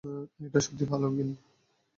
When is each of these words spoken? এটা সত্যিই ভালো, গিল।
এটা 0.45 0.59
সত্যিই 0.65 0.87
ভালো, 0.91 1.07
গিল। 1.15 1.29